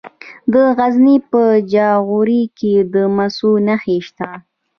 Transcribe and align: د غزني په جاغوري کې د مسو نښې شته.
د 0.53 0.55
غزني 0.77 1.17
په 1.31 1.41
جاغوري 1.73 2.43
کې 2.59 2.73
د 2.93 2.95
مسو 3.15 3.51
نښې 3.67 3.97
شته. 4.07 4.29